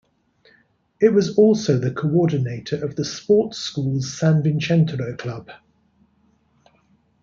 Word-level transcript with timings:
It 0.99 1.13
was 1.13 1.37
also 1.37 1.77
the 1.77 1.91
Coordinator 1.91 2.83
of 2.83 2.95
the 2.95 3.05
sports 3.05 3.59
schools 3.59 4.19
sanvicentero 4.19 5.15
club. 5.15 5.51